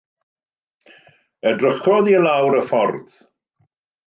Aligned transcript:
Edrychodd 1.51 2.11
i 2.15 2.17
lawr 2.25 2.59
y 2.63 2.65
ffordd. 2.71 3.15